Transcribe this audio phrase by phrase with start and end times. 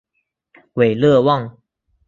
[0.73, 1.59] 韦勒旺。